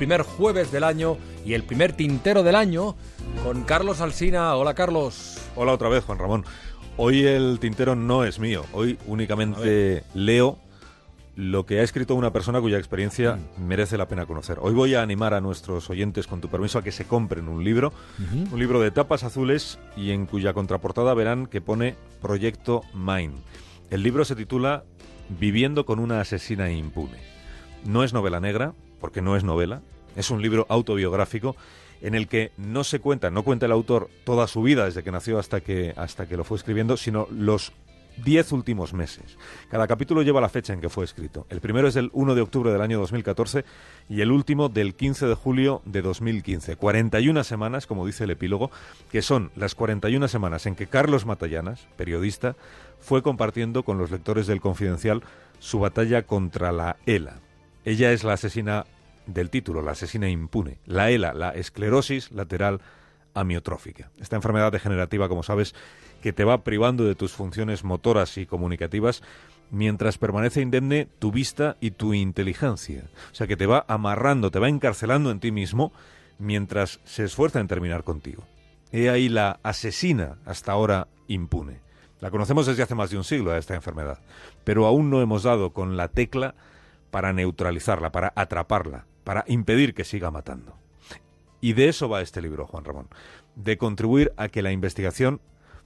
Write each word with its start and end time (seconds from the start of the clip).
primer 0.00 0.22
jueves 0.22 0.72
del 0.72 0.84
año 0.84 1.18
y 1.44 1.52
el 1.52 1.62
primer 1.62 1.92
tintero 1.92 2.42
del 2.42 2.56
año 2.56 2.96
con 3.44 3.64
Carlos 3.64 4.00
Alsina. 4.00 4.56
Hola 4.56 4.72
Carlos. 4.72 5.36
Hola 5.56 5.74
otra 5.74 5.90
vez 5.90 6.04
Juan 6.04 6.18
Ramón. 6.18 6.46
Hoy 6.96 7.26
el 7.26 7.58
tintero 7.60 7.94
no 7.94 8.24
es 8.24 8.38
mío, 8.38 8.64
hoy 8.72 8.98
únicamente 9.06 10.02
leo 10.14 10.56
lo 11.36 11.66
que 11.66 11.80
ha 11.80 11.82
escrito 11.82 12.14
una 12.14 12.32
persona 12.32 12.62
cuya 12.62 12.78
experiencia 12.78 13.36
mm. 13.36 13.62
merece 13.62 13.98
la 13.98 14.08
pena 14.08 14.24
conocer. 14.24 14.56
Hoy 14.62 14.72
voy 14.72 14.94
a 14.94 15.02
animar 15.02 15.34
a 15.34 15.42
nuestros 15.42 15.90
oyentes, 15.90 16.26
con 16.26 16.40
tu 16.40 16.48
permiso, 16.48 16.78
a 16.78 16.82
que 16.82 16.92
se 16.92 17.04
compren 17.04 17.46
un 17.46 17.62
libro, 17.62 17.92
un 18.50 18.58
libro 18.58 18.80
de 18.80 18.90
tapas 18.90 19.22
azules 19.22 19.78
y 19.98 20.12
en 20.12 20.24
cuya 20.24 20.54
contraportada 20.54 21.12
verán 21.12 21.46
que 21.46 21.60
pone 21.60 21.94
Proyecto 22.22 22.84
Mine. 22.94 23.34
El 23.90 24.02
libro 24.02 24.24
se 24.24 24.34
titula 24.34 24.84
Viviendo 25.28 25.84
con 25.84 25.98
una 25.98 26.22
asesina 26.22 26.70
impune. 26.70 27.18
No 27.84 28.02
es 28.02 28.14
novela 28.14 28.40
negra, 28.40 28.72
porque 29.00 29.22
no 29.22 29.36
es 29.36 29.44
novela, 29.44 29.82
es 30.16 30.30
un 30.30 30.42
libro 30.42 30.66
autobiográfico 30.68 31.56
en 32.02 32.14
el 32.14 32.28
que 32.28 32.52
no 32.56 32.84
se 32.84 33.00
cuenta, 33.00 33.30
no 33.30 33.42
cuenta 33.42 33.66
el 33.66 33.72
autor 33.72 34.08
toda 34.24 34.46
su 34.46 34.62
vida 34.62 34.84
desde 34.84 35.02
que 35.02 35.12
nació 35.12 35.38
hasta 35.38 35.60
que 35.60 35.92
hasta 35.96 36.26
que 36.26 36.36
lo 36.36 36.44
fue 36.44 36.56
escribiendo, 36.56 36.96
sino 36.96 37.26
los 37.30 37.72
diez 38.24 38.52
últimos 38.52 38.92
meses. 38.92 39.38
Cada 39.70 39.86
capítulo 39.86 40.22
lleva 40.22 40.40
la 40.40 40.48
fecha 40.48 40.72
en 40.72 40.80
que 40.80 40.88
fue 40.88 41.04
escrito. 41.04 41.46
El 41.48 41.60
primero 41.60 41.88
es 41.88 41.94
del 41.94 42.10
1 42.12 42.34
de 42.34 42.40
octubre 42.42 42.72
del 42.72 42.80
año 42.80 42.98
2014 42.98 43.64
y 44.08 44.20
el 44.20 44.30
último 44.30 44.68
del 44.68 44.94
15 44.94 45.26
de 45.26 45.34
julio 45.34 45.82
de 45.84 46.02
2015. 46.02 46.76
41 46.76 47.44
semanas, 47.44 47.86
como 47.86 48.06
dice 48.06 48.24
el 48.24 48.30
epílogo, 48.30 48.70
que 49.10 49.22
son 49.22 49.50
las 49.56 49.74
41 49.74 50.28
semanas 50.28 50.66
en 50.66 50.74
que 50.74 50.86
Carlos 50.86 51.26
Matallanas, 51.26 51.86
periodista, 51.96 52.56
fue 52.98 53.22
compartiendo 53.22 53.82
con 53.82 53.98
los 53.98 54.10
lectores 54.10 54.46
del 54.46 54.60
Confidencial 54.60 55.22
su 55.58 55.78
batalla 55.78 56.22
contra 56.22 56.72
la 56.72 56.96
ELA. 57.06 57.40
Ella 57.84 58.12
es 58.12 58.24
la 58.24 58.34
asesina 58.34 58.86
del 59.26 59.50
título, 59.50 59.82
la 59.82 59.92
asesina 59.92 60.28
impune. 60.28 60.78
La 60.86 61.10
ELA, 61.10 61.32
la 61.32 61.50
esclerosis 61.50 62.30
lateral 62.32 62.80
amiotrófica. 63.34 64.10
Esta 64.18 64.36
enfermedad 64.36 64.72
degenerativa, 64.72 65.28
como 65.28 65.42
sabes, 65.42 65.74
que 66.22 66.32
te 66.32 66.44
va 66.44 66.64
privando 66.64 67.04
de 67.04 67.14
tus 67.14 67.32
funciones 67.32 67.84
motoras 67.84 68.36
y 68.36 68.46
comunicativas 68.46 69.22
mientras 69.70 70.18
permanece 70.18 70.60
indemne 70.60 71.08
tu 71.18 71.30
vista 71.30 71.76
y 71.80 71.92
tu 71.92 72.12
inteligencia. 72.12 73.04
O 73.30 73.34
sea, 73.34 73.46
que 73.46 73.56
te 73.56 73.66
va 73.66 73.84
amarrando, 73.88 74.50
te 74.50 74.58
va 74.58 74.68
encarcelando 74.68 75.30
en 75.30 75.40
ti 75.40 75.52
mismo 75.52 75.92
mientras 76.38 77.00
se 77.04 77.24
esfuerza 77.24 77.60
en 77.60 77.68
terminar 77.68 78.04
contigo. 78.04 78.44
He 78.92 79.08
ahí 79.08 79.28
la 79.28 79.60
asesina 79.62 80.38
hasta 80.44 80.72
ahora 80.72 81.06
impune. 81.28 81.80
La 82.20 82.30
conocemos 82.30 82.66
desde 82.66 82.82
hace 82.82 82.94
más 82.94 83.10
de 83.10 83.16
un 83.16 83.24
siglo 83.24 83.56
esta 83.56 83.74
enfermedad, 83.74 84.18
pero 84.64 84.86
aún 84.86 85.08
no 85.08 85.22
hemos 85.22 85.44
dado 85.44 85.70
con 85.70 85.96
la 85.96 86.08
tecla 86.08 86.54
para 87.10 87.32
neutralizarla, 87.32 88.12
para 88.12 88.32
atraparla, 88.36 89.06
para 89.24 89.44
impedir 89.46 89.94
que 89.94 90.04
siga 90.04 90.30
matando. 90.30 90.76
Y 91.60 91.74
de 91.74 91.88
eso 91.88 92.08
va 92.08 92.22
este 92.22 92.40
libro, 92.40 92.66
Juan 92.66 92.84
Ramón, 92.84 93.08
de 93.54 93.76
contribuir 93.76 94.32
a 94.36 94.48
que 94.48 94.62
la 94.62 94.72
investigación 94.72 95.40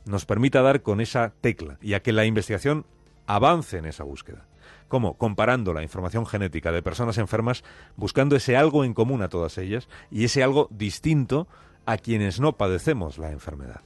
nos 0.05 0.27
permita 0.27 0.63
dar 0.63 0.83
con 0.83 1.01
esa 1.01 1.33
tecla 1.41 1.79
y 1.81 1.95
a 1.95 2.03
que 2.03 2.13
la 2.13 2.25
investigación 2.27 2.87
avance 3.27 3.79
en 3.79 3.87
esa 3.87 4.05
búsqueda. 4.05 4.47
¿Cómo? 4.89 5.17
Comparando 5.17 5.73
la 5.73 5.83
información 5.83 6.27
genética 6.27 6.71
de 6.71 6.83
personas 6.83 7.19
enfermas, 7.19 7.65
buscando 7.97 8.37
ese 8.37 8.57
algo 8.57 8.85
en 8.85 8.95
común 8.95 9.23
a 9.23 9.29
todas 9.29 9.59
ellas 9.59 9.89
y 10.11 10.25
ese 10.25 10.43
algo 10.43 10.69
distinto 10.71 11.49
a 11.87 11.97
quienes 11.97 12.39
no 12.39 12.57
padecemos 12.57 13.19
la 13.19 13.31
enfermedad. 13.31 13.81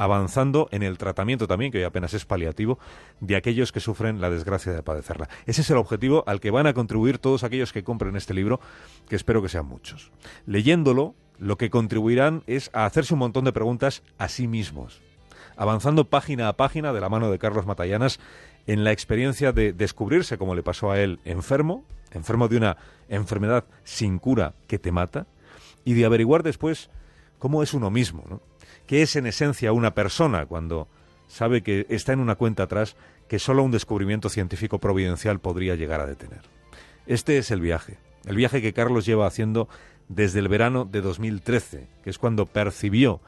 Avanzando 0.00 0.66
en 0.70 0.82
el 0.82 0.96
tratamiento 0.96 1.46
también, 1.46 1.70
que 1.70 1.76
hoy 1.76 1.84
apenas 1.84 2.14
es 2.14 2.24
paliativo, 2.24 2.78
de 3.20 3.36
aquellos 3.36 3.70
que 3.70 3.80
sufren 3.80 4.22
la 4.22 4.30
desgracia 4.30 4.72
de 4.72 4.82
padecerla. 4.82 5.28
Ese 5.44 5.60
es 5.60 5.68
el 5.68 5.76
objetivo 5.76 6.24
al 6.26 6.40
que 6.40 6.50
van 6.50 6.66
a 6.66 6.72
contribuir 6.72 7.18
todos 7.18 7.44
aquellos 7.44 7.70
que 7.70 7.84
compren 7.84 8.16
este 8.16 8.32
libro, 8.32 8.60
que 9.10 9.16
espero 9.16 9.42
que 9.42 9.50
sean 9.50 9.66
muchos. 9.66 10.10
Leyéndolo, 10.46 11.14
lo 11.38 11.58
que 11.58 11.68
contribuirán 11.68 12.44
es 12.46 12.70
a 12.72 12.86
hacerse 12.86 13.12
un 13.12 13.20
montón 13.20 13.44
de 13.44 13.52
preguntas 13.52 14.02
a 14.16 14.28
sí 14.28 14.48
mismos 14.48 15.02
avanzando 15.56 16.08
página 16.08 16.48
a 16.48 16.54
página 16.54 16.94
de 16.94 17.02
la 17.02 17.10
mano 17.10 17.30
de 17.30 17.38
Carlos 17.38 17.66
Matallanas 17.66 18.18
en 18.66 18.82
la 18.82 18.92
experiencia 18.92 19.52
de 19.52 19.74
descubrirse, 19.74 20.38
como 20.38 20.54
le 20.54 20.62
pasó 20.62 20.90
a 20.90 20.98
él, 20.98 21.20
enfermo, 21.26 21.84
enfermo 22.12 22.48
de 22.48 22.56
una 22.56 22.78
enfermedad 23.10 23.64
sin 23.84 24.18
cura 24.18 24.54
que 24.66 24.78
te 24.78 24.90
mata, 24.90 25.26
y 25.84 25.92
de 25.92 26.06
averiguar 26.06 26.42
después 26.42 26.88
cómo 27.38 27.62
es 27.62 27.74
uno 27.74 27.90
mismo, 27.90 28.24
¿no? 28.30 28.40
Qué 28.90 29.02
es 29.02 29.14
en 29.14 29.26
esencia 29.26 29.72
una 29.72 29.94
persona 29.94 30.46
cuando 30.46 30.88
sabe 31.28 31.62
que 31.62 31.86
está 31.90 32.12
en 32.12 32.18
una 32.18 32.34
cuenta 32.34 32.64
atrás 32.64 32.96
que 33.28 33.38
solo 33.38 33.62
un 33.62 33.70
descubrimiento 33.70 34.28
científico 34.28 34.80
providencial 34.80 35.38
podría 35.38 35.76
llegar 35.76 36.00
a 36.00 36.06
detener. 36.06 36.40
Este 37.06 37.38
es 37.38 37.52
el 37.52 37.60
viaje, 37.60 37.98
el 38.26 38.34
viaje 38.34 38.60
que 38.60 38.72
Carlos 38.72 39.06
lleva 39.06 39.28
haciendo 39.28 39.68
desde 40.08 40.40
el 40.40 40.48
verano 40.48 40.86
de 40.86 41.02
2013, 41.02 41.86
que 42.02 42.10
es 42.10 42.18
cuando 42.18 42.46
percibió 42.46 43.20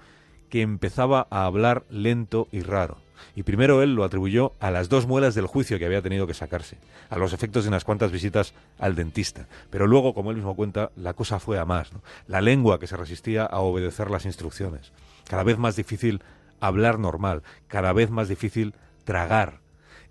que 0.50 0.62
empezaba 0.62 1.28
a 1.30 1.44
hablar 1.44 1.84
lento 1.90 2.48
y 2.50 2.62
raro. 2.62 2.96
Y 3.34 3.42
primero 3.42 3.82
él 3.82 3.94
lo 3.94 4.04
atribuyó 4.04 4.52
a 4.60 4.70
las 4.70 4.88
dos 4.88 5.06
muelas 5.06 5.34
del 5.34 5.46
juicio 5.46 5.78
que 5.78 5.86
había 5.86 6.02
tenido 6.02 6.26
que 6.26 6.34
sacarse, 6.34 6.78
a 7.10 7.18
los 7.18 7.32
efectos 7.32 7.64
de 7.64 7.68
unas 7.68 7.84
cuantas 7.84 8.12
visitas 8.12 8.54
al 8.78 8.94
dentista. 8.94 9.46
Pero 9.70 9.86
luego, 9.86 10.14
como 10.14 10.30
él 10.30 10.36
mismo 10.36 10.56
cuenta, 10.56 10.90
la 10.96 11.14
cosa 11.14 11.38
fue 11.38 11.58
a 11.58 11.64
más. 11.64 11.90
La 12.26 12.40
lengua 12.40 12.78
que 12.78 12.86
se 12.86 12.96
resistía 12.96 13.44
a 13.44 13.60
obedecer 13.60 14.10
las 14.10 14.26
instrucciones. 14.26 14.92
Cada 15.28 15.42
vez 15.42 15.58
más 15.58 15.76
difícil 15.76 16.22
hablar 16.60 16.98
normal, 16.98 17.42
cada 17.68 17.92
vez 17.92 18.10
más 18.10 18.28
difícil 18.28 18.74
tragar 19.04 19.60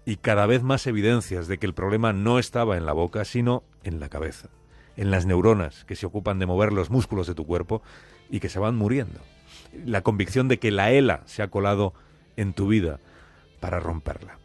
y 0.06 0.18
cada 0.18 0.46
vez 0.46 0.64
más 0.64 0.88
evidencias 0.88 1.48
de 1.48 1.58
que 1.58 1.66
el 1.66 1.74
problema 1.74 2.14
no 2.14 2.40
estaba 2.40 2.78
en 2.78 2.86
la 2.86 2.94
boca, 2.94 3.24
sino 3.26 3.64
en 3.84 4.00
la 4.00 4.10
cabeza, 4.10 4.50
en 4.98 5.12
las 5.12 5.26
neuronas 5.26 5.86
que 5.86 5.96
se 5.96 6.06
ocupan 6.06 6.40
de 6.40 6.46
mover 6.46 6.74
los 6.74 6.90
músculos 6.90 7.28
de 7.28 7.36
tu 7.36 7.46
cuerpo 7.46 7.82
y 8.30 8.40
que 8.40 8.50
se 8.50 8.60
van 8.60 8.76
muriendo 8.76 9.20
la 9.86 10.02
convicción 10.02 10.48
de 10.48 10.60
que 10.60 10.72
la 10.72 10.92
ELA 10.92 11.22
se 11.26 11.44
ha 11.44 11.50
colado 11.50 11.94
en 12.38 12.54
tu 12.54 12.68
vida 12.68 13.00
para 13.60 13.80
romperla. 13.80 14.38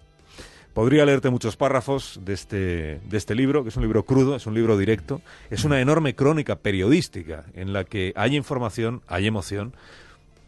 Podría 0.77 1.07
leerte 1.07 1.31
muchos 1.31 1.57
párrafos 1.57 2.21
de 2.23 2.35
este, 2.35 3.01
de 3.03 3.17
este 3.17 3.35
libro, 3.35 3.63
que 3.63 3.71
es 3.71 3.77
un 3.77 3.83
libro 3.83 4.05
crudo, 4.05 4.37
es 4.37 4.47
un 4.47 4.53
libro 4.53 4.77
directo, 4.77 5.23
es 5.49 5.65
una 5.65 5.81
enorme 5.81 6.15
crónica 6.15 6.57
periodística 6.57 7.47
en 7.55 7.73
la 7.73 7.85
que 7.85 8.13
hay 8.15 8.37
información, 8.37 9.01
hay 9.07 9.27
emoción, 9.27 9.73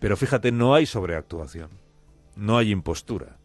pero 0.00 0.18
fíjate, 0.18 0.52
no 0.52 0.74
hay 0.74 0.84
sobreactuación, 0.84 1.70
no 2.36 2.58
hay 2.58 2.72
impostura, 2.72 3.38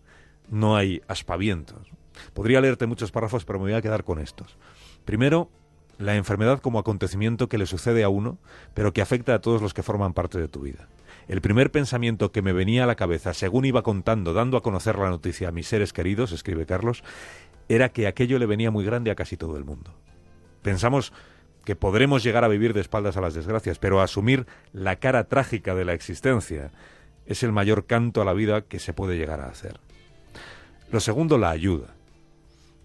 no 0.49 0.75
hay 0.75 1.01
aspavientos. 1.07 1.87
Podría 2.33 2.59
leerte 2.59 2.85
muchos 2.85 3.11
párrafos, 3.11 3.45
pero 3.45 3.59
me 3.59 3.65
voy 3.65 3.73
a 3.73 3.81
quedar 3.81 4.03
con 4.03 4.19
estos. 4.19 4.57
Primero, 5.05 5.49
la 5.97 6.15
enfermedad 6.15 6.59
como 6.59 6.79
acontecimiento 6.79 7.47
que 7.47 7.57
le 7.57 7.65
sucede 7.65 8.03
a 8.03 8.09
uno, 8.09 8.37
pero 8.73 8.91
que 8.91 9.01
afecta 9.01 9.33
a 9.33 9.39
todos 9.39 9.61
los 9.61 9.73
que 9.73 9.83
forman 9.83 10.13
parte 10.13 10.37
de 10.37 10.49
tu 10.49 10.59
vida. 10.59 10.87
El 11.27 11.39
primer 11.39 11.71
pensamiento 11.71 12.31
que 12.31 12.41
me 12.41 12.51
venía 12.51 12.83
a 12.83 12.87
la 12.87 12.95
cabeza, 12.95 13.33
según 13.33 13.65
iba 13.65 13.81
contando, 13.81 14.33
dando 14.33 14.57
a 14.57 14.63
conocer 14.63 14.97
la 14.97 15.09
noticia 15.09 15.49
a 15.49 15.51
mis 15.51 15.67
seres 15.67 15.93
queridos, 15.93 16.31
escribe 16.31 16.65
Carlos, 16.65 17.03
era 17.69 17.89
que 17.89 18.07
aquello 18.07 18.39
le 18.39 18.45
venía 18.45 18.71
muy 18.71 18.83
grande 18.83 19.09
a 19.09 19.15
casi 19.15 19.37
todo 19.37 19.55
el 19.57 19.63
mundo. 19.63 19.93
Pensamos 20.61 21.13
que 21.63 21.77
podremos 21.77 22.23
llegar 22.23 22.43
a 22.43 22.49
vivir 22.49 22.73
de 22.73 22.81
espaldas 22.81 23.15
a 23.15 23.21
las 23.21 23.33
desgracias, 23.33 23.79
pero 23.79 24.01
asumir 24.01 24.47
la 24.73 24.97
cara 24.97 25.25
trágica 25.25 25.75
de 25.75 25.85
la 25.85 25.93
existencia 25.93 26.71
es 27.25 27.41
el 27.43 27.53
mayor 27.53 27.85
canto 27.85 28.21
a 28.21 28.25
la 28.25 28.33
vida 28.33 28.63
que 28.63 28.79
se 28.79 28.91
puede 28.91 29.17
llegar 29.17 29.39
a 29.39 29.47
hacer. 29.47 29.79
Lo 30.91 30.99
segundo, 30.99 31.37
la 31.37 31.51
ayuda. 31.51 31.95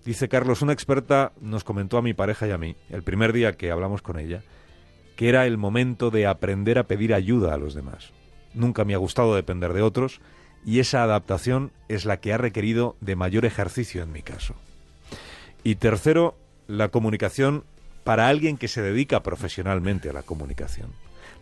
Dice 0.04 0.28
Carlos, 0.28 0.62
una 0.62 0.72
experta 0.72 1.32
nos 1.40 1.64
comentó 1.64 1.98
a 1.98 2.02
mi 2.02 2.14
pareja 2.14 2.46
y 2.46 2.52
a 2.52 2.58
mí, 2.58 2.76
el 2.88 3.02
primer 3.02 3.32
día 3.32 3.54
que 3.54 3.72
hablamos 3.72 4.00
con 4.00 4.16
ella, 4.18 4.42
que 5.16 5.28
era 5.28 5.44
el 5.44 5.58
momento 5.58 6.10
de 6.10 6.28
aprender 6.28 6.78
a 6.78 6.84
pedir 6.84 7.12
ayuda 7.12 7.52
a 7.52 7.58
los 7.58 7.74
demás 7.74 8.12
nunca 8.58 8.84
me 8.84 8.94
ha 8.94 8.98
gustado 8.98 9.34
depender 9.34 9.72
de 9.72 9.82
otros 9.82 10.20
y 10.64 10.80
esa 10.80 11.02
adaptación 11.02 11.72
es 11.88 12.04
la 12.04 12.20
que 12.20 12.32
ha 12.32 12.38
requerido 12.38 12.96
de 13.00 13.16
mayor 13.16 13.44
ejercicio 13.44 14.02
en 14.02 14.12
mi 14.12 14.22
caso. 14.22 14.54
Y 15.64 15.76
tercero, 15.76 16.36
la 16.66 16.88
comunicación 16.88 17.64
para 18.04 18.28
alguien 18.28 18.56
que 18.56 18.68
se 18.68 18.82
dedica 18.82 19.22
profesionalmente 19.22 20.10
a 20.10 20.12
la 20.12 20.22
comunicación. 20.22 20.90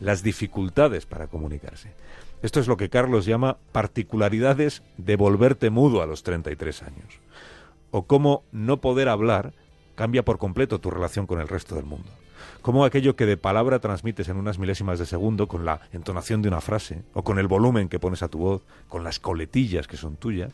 Las 0.00 0.22
dificultades 0.22 1.06
para 1.06 1.28
comunicarse. 1.28 1.92
Esto 2.42 2.60
es 2.60 2.66
lo 2.66 2.76
que 2.76 2.90
Carlos 2.90 3.24
llama 3.24 3.56
particularidades 3.72 4.82
de 4.98 5.16
volverte 5.16 5.70
mudo 5.70 6.02
a 6.02 6.06
los 6.06 6.22
33 6.22 6.82
años. 6.82 7.20
O 7.90 8.02
cómo 8.02 8.44
no 8.52 8.80
poder 8.80 9.08
hablar 9.08 9.52
cambia 9.96 10.24
por 10.24 10.38
completo 10.38 10.78
tu 10.78 10.90
relación 10.90 11.26
con 11.26 11.40
el 11.40 11.48
resto 11.48 11.74
del 11.74 11.84
mundo 11.84 12.10
cómo 12.66 12.84
aquello 12.84 13.14
que 13.14 13.26
de 13.26 13.36
palabra 13.36 13.78
transmites 13.78 14.28
en 14.28 14.38
unas 14.38 14.58
milésimas 14.58 14.98
de 14.98 15.06
segundo 15.06 15.46
con 15.46 15.64
la 15.64 15.82
entonación 15.92 16.42
de 16.42 16.48
una 16.48 16.60
frase, 16.60 17.04
o 17.14 17.22
con 17.22 17.38
el 17.38 17.46
volumen 17.46 17.88
que 17.88 18.00
pones 18.00 18.24
a 18.24 18.28
tu 18.28 18.38
voz, 18.38 18.62
con 18.88 19.04
las 19.04 19.20
coletillas 19.20 19.86
que 19.86 19.96
son 19.96 20.16
tuyas, 20.16 20.52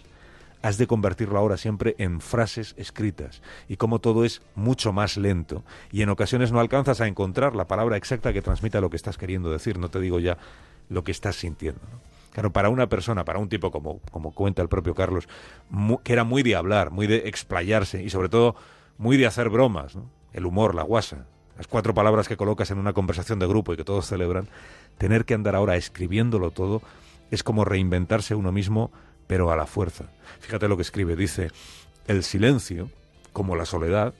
has 0.60 0.76
de 0.76 0.86
convertirlo 0.86 1.38
ahora 1.38 1.56
siempre 1.56 1.94
en 1.96 2.20
frases 2.20 2.74
escritas, 2.76 3.40
y 3.66 3.78
cómo 3.78 3.98
todo 3.98 4.26
es 4.26 4.42
mucho 4.54 4.92
más 4.92 5.16
lento, 5.16 5.64
y 5.90 6.02
en 6.02 6.10
ocasiones 6.10 6.52
no 6.52 6.60
alcanzas 6.60 7.00
a 7.00 7.08
encontrar 7.08 7.56
la 7.56 7.66
palabra 7.66 7.96
exacta 7.96 8.34
que 8.34 8.42
transmita 8.42 8.82
lo 8.82 8.90
que 8.90 8.96
estás 8.96 9.16
queriendo 9.16 9.50
decir, 9.50 9.78
no 9.78 9.88
te 9.88 9.98
digo 9.98 10.20
ya 10.20 10.36
lo 10.90 11.04
que 11.04 11.12
estás 11.12 11.36
sintiendo. 11.36 11.80
Claro, 12.32 12.52
para 12.52 12.68
una 12.68 12.88
persona, 12.88 13.24
para 13.24 13.38
un 13.38 13.48
tipo 13.48 13.70
como, 13.70 14.00
como 14.10 14.32
cuenta 14.32 14.60
el 14.60 14.68
propio 14.68 14.94
Carlos, 14.94 15.28
que 16.04 16.12
era 16.12 16.24
muy 16.24 16.42
de 16.42 16.56
hablar, 16.56 16.90
muy 16.90 17.06
de 17.06 17.28
explayarse 17.28 18.02
y 18.02 18.10
sobre 18.10 18.28
todo 18.28 18.54
muy 18.98 19.16
de 19.16 19.26
hacer 19.26 19.48
bromas, 19.48 19.94
el 20.32 20.46
humor, 20.46 20.74
la 20.74 20.82
guasa, 20.82 21.26
las 21.56 21.66
cuatro 21.66 21.94
palabras 21.94 22.28
que 22.28 22.36
colocas 22.36 22.70
en 22.70 22.78
una 22.78 22.92
conversación 22.92 23.38
de 23.38 23.46
grupo 23.46 23.72
y 23.72 23.76
que 23.76 23.84
todos 23.84 24.06
celebran, 24.06 24.48
tener 24.98 25.24
que 25.24 25.34
andar 25.34 25.54
ahora 25.54 25.76
escribiéndolo 25.76 26.50
todo 26.50 26.82
es 27.30 27.42
como 27.42 27.64
reinventarse 27.64 28.34
uno 28.34 28.52
mismo, 28.52 28.90
pero 29.26 29.50
a 29.50 29.56
la 29.56 29.66
fuerza. 29.66 30.04
Fíjate 30.40 30.68
lo 30.68 30.76
que 30.76 30.82
escribe, 30.82 31.16
dice, 31.16 31.50
el 32.06 32.24
silencio, 32.24 32.90
como 33.32 33.56
la 33.56 33.64
soledad, 33.64 34.14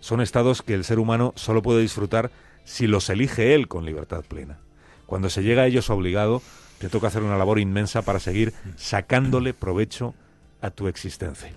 son 0.00 0.20
estados 0.20 0.62
que 0.62 0.74
el 0.74 0.84
ser 0.84 0.98
humano 0.98 1.32
solo 1.36 1.62
puede 1.62 1.80
disfrutar 1.80 2.30
si 2.64 2.86
los 2.86 3.08
elige 3.08 3.54
él 3.54 3.68
con 3.68 3.84
libertad 3.84 4.24
plena. 4.26 4.58
Cuando 5.06 5.30
se 5.30 5.42
llega 5.42 5.62
a 5.62 5.66
ellos 5.66 5.90
obligado, 5.90 6.42
te 6.78 6.88
toca 6.88 7.08
hacer 7.08 7.22
una 7.22 7.38
labor 7.38 7.58
inmensa 7.58 8.02
para 8.02 8.20
seguir 8.20 8.52
sacándole 8.76 9.54
provecho 9.54 10.14
a 10.60 10.70
tu 10.70 10.88
existencia. 10.88 11.52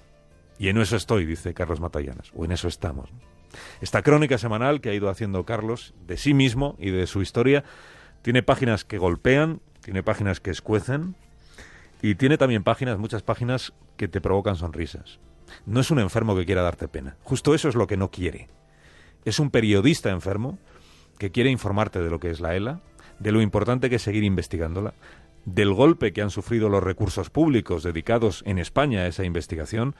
Y 0.59 0.69
en 0.69 0.77
eso 0.77 0.95
estoy, 0.95 1.25
dice 1.25 1.53
Carlos 1.53 1.79
Matallanas, 1.79 2.31
o 2.35 2.45
en 2.45 2.51
eso 2.51 2.67
estamos. 2.67 3.09
Esta 3.81 4.01
crónica 4.01 4.37
semanal 4.37 4.81
que 4.81 4.89
ha 4.89 4.93
ido 4.93 5.09
haciendo 5.09 5.45
Carlos 5.45 5.93
de 6.07 6.17
sí 6.17 6.33
mismo 6.33 6.75
y 6.79 6.89
de 6.89 7.07
su 7.07 7.21
historia 7.21 7.63
tiene 8.21 8.43
páginas 8.43 8.85
que 8.85 8.97
golpean, 8.97 9.61
tiene 9.81 10.03
páginas 10.03 10.39
que 10.39 10.51
escuecen 10.51 11.15
y 12.01 12.15
tiene 12.15 12.37
también 12.37 12.63
páginas, 12.63 12.97
muchas 12.97 13.23
páginas 13.23 13.73
que 13.97 14.07
te 14.07 14.21
provocan 14.21 14.55
sonrisas. 14.55 15.19
No 15.65 15.79
es 15.81 15.91
un 15.91 15.99
enfermo 15.99 16.35
que 16.35 16.45
quiera 16.45 16.63
darte 16.63 16.87
pena, 16.87 17.17
justo 17.23 17.53
eso 17.53 17.69
es 17.69 17.75
lo 17.75 17.87
que 17.87 17.97
no 17.97 18.09
quiere. 18.09 18.49
Es 19.25 19.39
un 19.39 19.51
periodista 19.51 20.09
enfermo 20.09 20.57
que 21.17 21.31
quiere 21.31 21.49
informarte 21.49 21.99
de 21.99 22.09
lo 22.09 22.19
que 22.19 22.31
es 22.31 22.41
la 22.41 22.55
ELA, 22.55 22.81
de 23.19 23.31
lo 23.31 23.41
importante 23.41 23.89
que 23.89 23.97
es 23.97 24.01
seguir 24.01 24.23
investigándola, 24.23 24.93
del 25.45 25.73
golpe 25.73 26.13
que 26.13 26.21
han 26.21 26.29
sufrido 26.29 26.69
los 26.69 26.83
recursos 26.83 27.29
públicos 27.29 27.83
dedicados 27.83 28.43
en 28.45 28.57
España 28.57 29.01
a 29.01 29.07
esa 29.07 29.25
investigación 29.25 29.95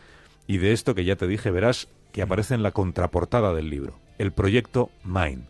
y 0.47 0.57
de 0.57 0.73
esto 0.73 0.95
que 0.95 1.05
ya 1.05 1.15
te 1.15 1.27
dije 1.27 1.51
verás 1.51 1.87
que 2.11 2.21
aparece 2.21 2.53
en 2.53 2.63
la 2.63 2.71
contraportada 2.71 3.53
del 3.53 3.69
libro, 3.69 3.99
el 4.17 4.31
proyecto 4.31 4.91
MIND, 5.03 5.45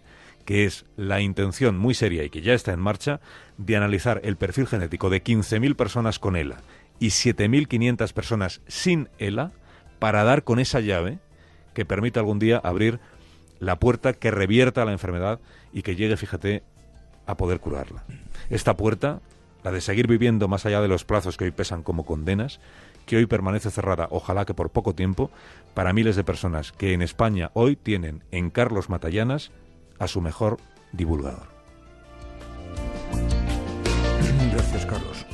que 0.46 0.66
es 0.66 0.86
la 0.96 1.22
intención 1.22 1.78
muy 1.78 1.94
seria 1.94 2.24
y 2.24 2.30
que 2.30 2.42
ya 2.42 2.54
está 2.54 2.74
en 2.74 2.80
marcha 2.80 3.20
de 3.58 3.76
analizar 3.76 4.22
el 4.24 4.38
perfil 4.38 4.68
genético 4.68 5.10
de 5.10 5.24
15.000 5.24 5.76
personas 5.76 6.20
con 6.20 6.36
ELA 6.36 6.58
y 7.00 7.08
7.500 7.08 8.14
personas 8.14 8.62
sin 8.68 9.10
ELA 9.18 9.52
para 10.00 10.24
dar 10.24 10.44
con 10.44 10.60
esa 10.60 10.80
llave 10.80 11.20
que 11.74 11.86
permita 11.86 12.20
algún 12.20 12.40
día 12.40 12.58
abrir 12.58 13.00
la 13.60 13.80
puerta 13.80 14.14
que 14.14 14.32
revierta 14.32 14.86
la 14.86 14.92
enfermedad 14.92 15.40
y 15.72 15.82
que 15.82 15.96
llegue, 15.96 16.18
fíjate, 16.18 16.64
a 17.26 17.38
poder 17.38 17.60
curarla. 17.60 18.04
Esta 18.50 18.76
puerta, 18.76 19.22
la 19.64 19.72
de 19.72 19.82
seguir 19.82 20.08
viviendo 20.08 20.48
más 20.48 20.66
allá 20.66 20.82
de 20.82 20.88
los 20.88 21.06
plazos 21.06 21.38
que 21.38 21.46
hoy 21.46 21.52
pesan 21.52 21.84
como 21.84 22.06
condenas, 22.06 22.60
que 23.06 23.18
hoy 23.18 23.26
permanece 23.26 23.72
cerrada, 23.72 24.08
ojalá 24.12 24.46
que 24.46 24.54
por 24.54 24.70
poco 24.70 24.94
tiempo, 24.96 25.32
para 25.74 25.94
miles 25.94 26.16
de 26.16 26.24
personas 26.24 26.72
que 26.72 26.94
en 26.94 27.02
España 27.02 27.52
hoy 27.54 27.76
tienen 27.76 28.24
en 28.32 28.50
Carlos 28.50 28.90
Matallanas 28.90 29.52
a 30.00 30.08
su 30.08 30.22
mejor 30.22 30.58
divulgador. 30.92 31.48
Gracias, 34.54 34.86
Carlos. 34.86 35.26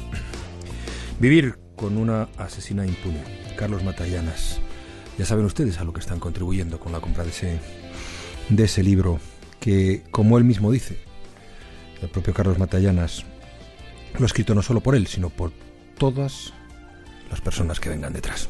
Vivir 1.19 1.60
con 1.75 1.98
una 1.98 2.30
asesina 2.38 2.86
impune, 2.86 3.21
Carlos 3.57 3.83
Matallanas. 3.83 4.60
Ya 5.18 5.25
saben 5.25 5.45
ustedes 5.45 5.80
a 5.80 5.83
lo 5.83 5.92
que 5.92 6.00
están 6.00 6.19
contribuyendo 6.19 6.80
con 6.80 6.92
la 6.92 7.01
compra 7.01 7.24
de 7.24 7.30
ese, 7.31 7.60
de 8.50 8.63
ese 8.63 8.83
libro, 8.83 9.19
que, 9.60 10.04
como 10.12 10.38
él 10.38 10.45
mismo 10.45 10.72
dice, 10.72 10.98
el 12.01 12.10
propio 12.10 12.33
Carlos 12.33 12.57
Matallanas 12.57 13.25
lo 14.18 14.24
ha 14.24 14.25
escrito 14.25 14.56
no 14.56 14.62
solo 14.62 14.81
por 14.81 14.95
él, 14.95 15.07
sino 15.07 15.30
por 15.30 15.51
todas 15.98 16.54
las 17.29 17.41
personas 17.41 17.79
que 17.79 17.89
vengan 17.89 18.13
detrás. 18.13 18.47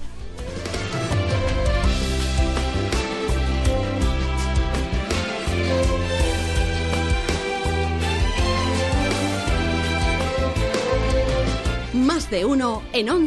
Más 11.94 12.30
de 12.30 12.46
uno 12.46 12.82
en 12.94 13.10
Onda 13.10 13.20